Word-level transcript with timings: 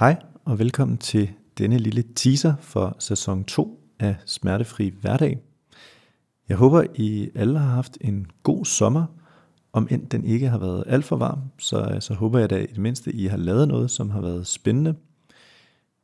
Hej 0.00 0.22
og 0.44 0.58
velkommen 0.58 0.98
til 0.98 1.30
denne 1.58 1.78
lille 1.78 2.04
teaser 2.16 2.54
for 2.60 2.96
sæson 2.98 3.44
2 3.44 3.80
af 3.98 4.16
Smertefri 4.26 4.88
Hverdag. 5.00 5.38
Jeg 6.48 6.56
håber, 6.56 6.84
I 6.94 7.30
alle 7.34 7.58
har 7.58 7.74
haft 7.74 7.98
en 8.00 8.26
god 8.42 8.64
sommer, 8.64 9.06
om 9.72 9.88
end 9.90 10.06
den 10.06 10.24
ikke 10.24 10.48
har 10.48 10.58
været 10.58 10.84
alt 10.86 11.04
for 11.04 11.16
varm, 11.16 11.40
så, 11.58 11.96
så 12.00 12.14
håber 12.14 12.38
jeg 12.38 12.50
da 12.50 12.56
i 12.58 12.66
det 12.66 12.78
mindste, 12.78 13.12
I 13.12 13.26
har 13.26 13.36
lavet 13.36 13.68
noget, 13.68 13.90
som 13.90 14.10
har 14.10 14.20
været 14.20 14.46
spændende. 14.46 14.94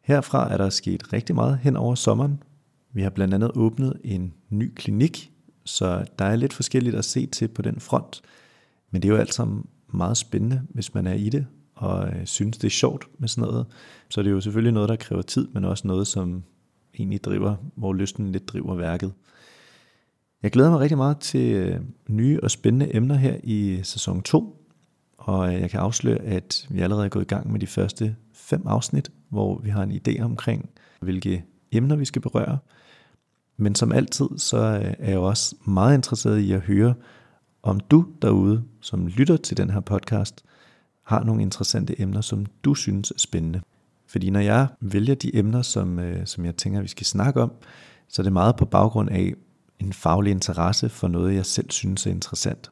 Herfra 0.01 0.53
er 0.53 0.57
der 0.57 0.69
sket 0.69 1.13
rigtig 1.13 1.35
meget 1.35 1.59
hen 1.59 1.77
over 1.77 1.95
sommeren. 1.95 2.43
Vi 2.93 3.03
har 3.03 3.11
blandt 3.11 3.35
andet 3.35 3.51
åbnet 3.55 4.01
en 4.05 4.35
ny 4.51 4.75
klinik, 4.75 5.33
så 5.65 6.05
der 6.19 6.25
er 6.25 6.37
lidt 6.37 6.53
forskelligt 6.53 6.97
at 6.97 7.05
se 7.05 7.27
til 7.27 7.49
på 7.49 7.63
den 7.63 7.81
front. 7.81 8.23
Men 8.91 9.03
det 9.03 9.09
er 9.09 9.13
jo 9.13 9.21
alt 9.21 9.35
sammen 9.35 9.67
meget 9.93 10.17
spændende, 10.17 10.63
hvis 10.69 10.95
man 10.95 11.07
er 11.07 11.15
i 11.15 11.29
det, 11.29 11.47
og 11.77 12.09
øh, 12.09 12.27
synes, 12.27 12.59
det 12.59 12.67
er 12.67 12.71
sjovt 12.71 13.09
med 13.19 13.29
sådan 13.29 13.51
noget. 13.51 13.67
Så 14.09 14.23
det 14.23 14.29
er 14.29 14.33
jo 14.35 14.41
selvfølgelig 14.41 14.73
noget, 14.73 14.89
der 14.89 14.97
kræver 14.97 15.23
tid, 15.23 15.49
men 15.49 15.65
også 15.65 15.87
noget, 15.87 16.07
som 16.07 16.43
egentlig 16.99 17.25
driver, 17.25 17.57
hvor 17.75 17.93
lysten 17.93 18.33
lidt 18.33 18.49
driver 18.49 18.75
værket. 18.75 19.13
Jeg 20.43 20.51
glæder 20.51 20.71
mig 20.71 20.81
rigtig 20.81 20.97
meget 20.97 21.19
til 21.19 21.53
øh, 21.53 21.81
nye 22.09 22.41
og 22.43 22.51
spændende 22.51 22.97
emner 22.97 23.15
her 23.15 23.37
i 23.43 23.81
sæson 23.83 24.23
2, 24.23 24.67
og 25.19 25.55
øh, 25.55 25.61
jeg 25.61 25.71
kan 25.71 25.81
afsløre, 25.81 26.19
at 26.19 26.67
vi 26.71 26.81
allerede 26.81 27.05
er 27.05 27.09
gået 27.09 27.23
i 27.23 27.29
gang 27.29 27.53
med 27.53 27.61
de 27.61 27.67
første 27.67 28.17
fem 28.33 28.67
afsnit, 28.67 29.11
hvor 29.29 29.59
vi 29.59 29.71
har 29.71 29.83
en 29.83 29.93
idé 29.93 30.23
omkring, 30.23 30.71
hvilke 31.01 31.45
emner 31.73 31.97
vi 31.97 32.05
skal 32.05 32.23
berøre. 32.23 32.59
Men 33.57 33.75
som 33.75 33.93
altid, 33.93 34.29
så 34.37 34.57
øh, 34.57 34.95
er 34.99 35.11
jeg 35.11 35.19
også 35.19 35.57
meget 35.65 35.95
interesseret 35.95 36.39
i 36.39 36.53
at 36.53 36.61
høre, 36.61 36.95
om 37.63 37.81
du 37.81 38.07
derude, 38.23 38.65
som 38.81 39.07
lytter 39.07 39.37
til 39.37 39.57
den 39.57 39.71
her 39.71 39.81
podcast, 39.81 40.45
har 41.07 41.25
nogle 41.25 41.43
interessante 41.43 42.01
emner, 42.01 42.21
som 42.21 42.47
du 42.65 42.75
synes 42.75 43.11
er 43.11 43.19
spændende. 43.19 43.61
Fordi 44.07 44.31
når 44.31 44.41
jeg 44.41 44.67
vælger 44.81 45.15
de 45.15 45.37
emner, 45.37 45.63
som, 45.63 45.99
øh, 45.99 46.27
som 46.27 46.45
jeg 46.45 46.57
tænker, 46.57 46.81
vi 46.81 46.89
skal 46.89 47.07
snakke 47.07 47.43
om, 47.43 47.53
så 48.09 48.23
er 48.23 48.25
det 48.25 48.33
meget 48.33 48.57
på 48.57 48.65
baggrund 48.65 49.11
af 49.11 49.35
en 49.79 49.93
faglig 49.93 50.31
interesse 50.31 50.89
for 50.89 51.09
noget, 51.09 51.35
jeg 51.35 51.47
selv 51.47 51.71
synes 51.71 52.07
er 52.07 52.11
interessant. 52.11 52.71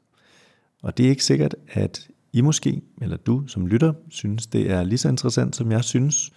Og 0.82 0.96
det 0.96 1.06
er 1.06 1.10
ikke 1.10 1.24
sikkert, 1.24 1.54
at 1.68 2.08
I 2.32 2.40
måske, 2.40 2.82
eller 3.00 3.16
du 3.16 3.46
som 3.46 3.66
lytter, 3.66 3.92
synes, 4.08 4.46
det 4.46 4.70
er 4.70 4.82
lige 4.82 4.98
så 4.98 5.08
interessant, 5.08 5.56
som 5.56 5.72
jeg 5.72 5.84
synes. 5.84 6.32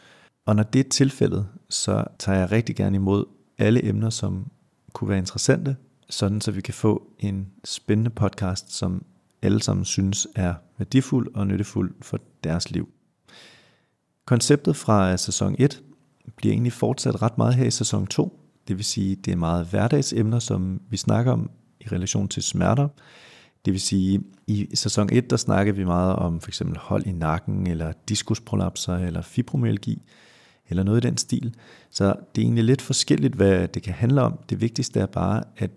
Og 0.45 0.56
når 0.56 0.64
det 0.64 0.86
er 0.86 0.89
tilfældet, 0.89 1.48
så 1.70 2.04
tager 2.20 2.39
jeg 2.39 2.52
rigtig 2.52 2.76
gerne 2.76 2.95
imod 2.95 3.26
alle 3.58 3.86
emner, 3.86 4.09
som 4.09 4.52
kunne 4.94 5.09
være 5.09 5.17
interessante, 5.17 5.76
sådan 6.09 6.42
så 6.42 6.52
vi 6.52 6.61
kan 6.61 6.73
få 6.73 7.11
en 7.20 7.48
spændende 7.66 8.09
podcast, 8.09 8.73
som 8.73 9.06
alle 9.42 9.64
sammen 9.64 9.86
synes 9.86 10.28
er 10.36 10.54
værdifuld 10.78 11.36
og 11.36 11.47
nyttefuld 11.47 11.95
for 12.02 12.20
deres 12.44 12.72
liv. 12.72 12.89
Konceptet 14.25 14.75
fra 14.75 15.17
sæson 15.17 15.56
1 15.59 15.83
bliver 16.36 16.53
egentlig 16.53 16.73
fortsat 16.73 17.22
ret 17.22 17.38
meget 17.38 17.56
her 17.56 17.66
i 17.66 17.72
sæson 17.72 18.08
2. 18.08 18.39
Det 18.67 18.78
vil 18.78 18.86
sige, 18.86 19.16
det 19.16 19.31
er 19.31 19.36
meget 19.36 19.66
hverdagsemner, 19.66 20.39
som 20.39 20.81
vi 20.89 20.98
snakker 20.98 21.31
om 21.31 21.50
i 21.81 21.88
relation 21.92 22.28
til 22.28 22.44
smerter. 22.44 22.88
Det 23.66 23.73
vil 23.73 23.81
sige, 23.81 24.23
i 24.48 24.67
sæson 24.73 25.09
1, 25.11 25.30
der 25.30 25.38
snakker 25.38 25.73
vi 25.73 25.83
meget 25.83 26.16
om 26.16 26.39
for 26.39 26.50
eksempel 26.50 26.78
hold 26.78 27.05
i 27.05 27.11
nakken, 27.11 27.67
eller 27.67 27.94
diskusprolapser, 28.09 28.95
eller 28.95 29.22
fibromyalgi, 29.22 30.02
eller 30.70 30.83
noget 30.83 31.05
i 31.05 31.08
den 31.08 31.17
stil. 31.17 31.55
Så 31.89 32.05
det 32.05 32.42
er 32.42 32.45
egentlig 32.45 32.64
lidt 32.64 32.81
forskelligt, 32.81 33.36
hvad 33.36 33.67
det 33.67 33.83
kan 33.83 33.94
handle 33.94 34.22
om. 34.22 34.39
Det 34.50 34.61
vigtigste 34.61 35.00
er 35.00 35.05
bare, 35.05 35.44
at 35.58 35.72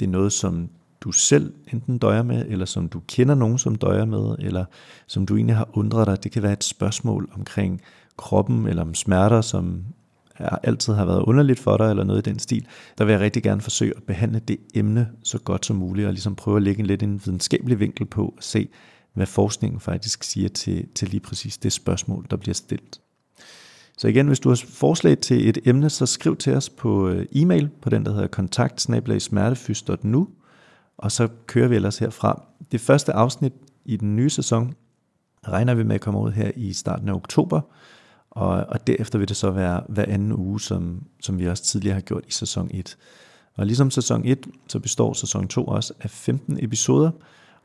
det 0.00 0.06
er 0.06 0.10
noget, 0.10 0.32
som 0.32 0.68
du 1.00 1.12
selv 1.12 1.54
enten 1.72 1.98
døjer 1.98 2.22
med, 2.22 2.46
eller 2.48 2.66
som 2.66 2.88
du 2.88 3.00
kender 3.08 3.34
nogen, 3.34 3.58
som 3.58 3.74
døjer 3.74 4.04
med, 4.04 4.36
eller 4.38 4.64
som 5.06 5.26
du 5.26 5.36
egentlig 5.36 5.56
har 5.56 5.68
undret 5.72 6.06
dig. 6.06 6.24
Det 6.24 6.32
kan 6.32 6.42
være 6.42 6.52
et 6.52 6.64
spørgsmål 6.64 7.28
omkring 7.34 7.82
kroppen, 8.16 8.66
eller 8.66 8.82
om 8.82 8.94
smerter, 8.94 9.40
som 9.40 9.84
altid 10.62 10.92
har 10.92 11.04
været 11.04 11.22
underligt 11.22 11.58
for 11.58 11.76
dig, 11.76 11.90
eller 11.90 12.04
noget 12.04 12.26
i 12.26 12.30
den 12.30 12.38
stil. 12.38 12.66
Der 12.98 13.04
vil 13.04 13.12
jeg 13.12 13.20
rigtig 13.20 13.42
gerne 13.42 13.60
forsøge 13.60 13.92
at 13.96 14.02
behandle 14.02 14.38
det 14.38 14.56
emne 14.74 15.08
så 15.22 15.38
godt 15.38 15.66
som 15.66 15.76
muligt, 15.76 16.06
og 16.06 16.12
ligesom 16.12 16.36
prøve 16.36 16.56
at 16.56 16.62
lægge 16.62 16.80
en 16.80 16.86
lidt 16.86 17.02
en 17.02 17.22
videnskabelig 17.24 17.80
vinkel 17.80 18.06
på, 18.06 18.24
og 18.24 18.42
se, 18.42 18.68
hvad 19.14 19.26
forskningen 19.26 19.80
faktisk 19.80 20.22
siger 20.22 20.48
til, 20.48 20.86
til 20.94 21.08
lige 21.08 21.20
præcis 21.20 21.58
det 21.58 21.72
spørgsmål, 21.72 22.26
der 22.30 22.36
bliver 22.36 22.54
stillet. 22.54 23.00
Så 23.98 24.08
igen, 24.08 24.26
hvis 24.26 24.40
du 24.40 24.48
har 24.48 24.64
forslag 24.68 25.18
til 25.18 25.48
et 25.48 25.58
emne, 25.64 25.90
så 25.90 26.06
skriv 26.06 26.36
til 26.36 26.54
os 26.54 26.70
på 26.70 27.08
øh, 27.08 27.26
e-mail 27.32 27.68
på 27.82 27.90
den, 27.90 28.04
der 28.04 28.12
hedder 28.12 28.26
kontakt 28.26 28.80
og 30.98 31.12
så 31.12 31.28
kører 31.46 31.68
vi 31.68 31.76
ellers 31.76 31.98
herfra. 31.98 32.42
Det 32.72 32.80
første 32.80 33.12
afsnit 33.12 33.52
i 33.84 33.96
den 33.96 34.16
nye 34.16 34.30
sæson 34.30 34.74
regner 35.48 35.74
vi 35.74 35.82
med 35.82 35.94
at 35.94 36.00
komme 36.00 36.20
ud 36.20 36.32
her 36.32 36.50
i 36.56 36.72
starten 36.72 37.08
af 37.08 37.12
oktober, 37.12 37.60
og, 38.30 38.50
og 38.50 38.86
derefter 38.86 39.18
vil 39.18 39.28
det 39.28 39.36
så 39.36 39.50
være 39.50 39.82
hver 39.88 40.04
anden 40.08 40.32
uge, 40.32 40.60
som, 40.60 41.02
som 41.20 41.38
vi 41.38 41.48
også 41.48 41.64
tidligere 41.64 41.94
har 41.94 42.00
gjort 42.00 42.24
i 42.28 42.32
sæson 42.32 42.70
1. 42.74 42.96
Og 43.54 43.66
ligesom 43.66 43.90
sæson 43.90 44.22
1, 44.24 44.46
så 44.68 44.78
består 44.78 45.12
sæson 45.12 45.48
2 45.48 45.64
også 45.64 45.94
af 46.00 46.10
15 46.10 46.64
episoder, 46.64 47.10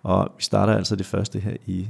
og 0.04 0.32
vi 0.38 0.44
starter 0.44 0.74
altså 0.74 0.96
det 0.96 1.06
første 1.06 1.40
her 1.40 1.56
i 1.66 1.88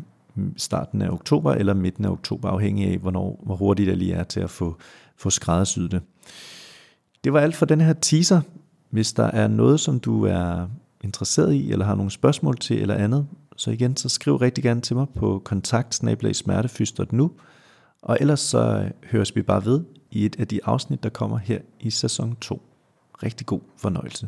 starten 0.57 1.01
af 1.01 1.09
oktober 1.09 1.53
eller 1.53 1.73
midten 1.73 2.05
af 2.05 2.09
oktober, 2.09 2.49
afhængig 2.49 2.87
af, 2.87 2.97
hvornår, 2.97 3.41
hvor 3.45 3.55
hurtigt 3.55 3.87
det 3.87 3.97
lige 3.97 4.13
er 4.13 4.23
til 4.23 4.39
at 4.39 4.49
få, 4.49 4.77
få 5.17 5.29
skræddersyet 5.29 5.91
det. 5.91 6.01
Det 7.23 7.33
var 7.33 7.39
alt 7.39 7.55
for 7.55 7.65
den 7.65 7.81
her 7.81 7.93
teaser. 7.93 8.41
Hvis 8.89 9.13
der 9.13 9.23
er 9.23 9.47
noget, 9.47 9.79
som 9.79 9.99
du 9.99 10.25
er 10.25 10.67
interesseret 11.03 11.53
i, 11.53 11.71
eller 11.71 11.85
har 11.85 11.95
nogle 11.95 12.11
spørgsmål 12.11 12.57
til, 12.57 12.81
eller 12.81 12.95
andet, 12.95 13.27
så 13.55 13.71
igen, 13.71 13.97
så 13.97 14.09
skriv 14.09 14.35
rigtig 14.35 14.63
gerne 14.63 14.81
til 14.81 14.95
mig 14.95 15.07
på 15.15 15.41
kontakt 15.45 16.03
nu. 17.11 17.31
og 18.01 18.17
ellers 18.21 18.39
så 18.39 18.59
øh, 18.59 18.91
høres 19.11 19.35
vi 19.35 19.41
bare 19.41 19.65
ved 19.65 19.83
i 20.11 20.25
et 20.25 20.35
af 20.39 20.47
de 20.47 20.59
afsnit, 20.63 21.03
der 21.03 21.09
kommer 21.09 21.37
her 21.37 21.59
i 21.79 21.89
sæson 21.89 22.35
2. 22.35 22.61
Rigtig 23.23 23.45
god 23.45 23.59
fornøjelse. 23.77 24.21